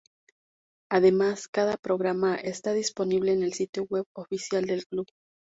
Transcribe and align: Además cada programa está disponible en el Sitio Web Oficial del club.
Además 0.89 1.47
cada 1.47 1.77
programa 1.77 2.33
está 2.35 2.73
disponible 2.73 3.33
en 3.33 3.43
el 3.43 3.53
Sitio 3.53 3.83
Web 3.85 4.07
Oficial 4.15 4.65
del 4.65 4.87
club. 4.87 5.05